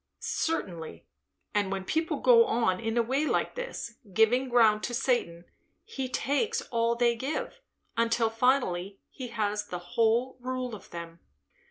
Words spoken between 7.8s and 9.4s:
until finally he